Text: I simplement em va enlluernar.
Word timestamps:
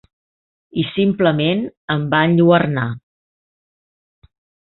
I 0.83 0.85
simplement 0.93 1.61
em 1.97 2.07
va 2.15 2.21
enlluernar. 2.29 2.87